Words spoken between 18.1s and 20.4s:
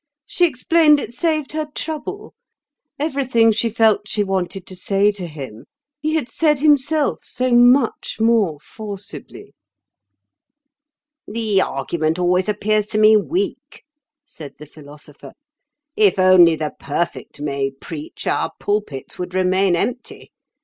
our pulpits would remain empty.